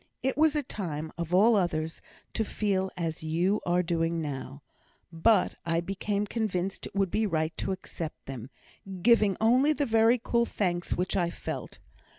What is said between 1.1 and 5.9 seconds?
of all others, to feel as you are doing now; but I